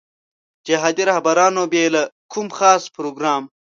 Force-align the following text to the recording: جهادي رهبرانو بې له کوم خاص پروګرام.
جهادي 0.67 1.03
رهبرانو 1.09 1.61
بې 1.71 1.83
له 1.95 2.03
کوم 2.31 2.47
خاص 2.57 2.83
پروګرام. 2.95 3.43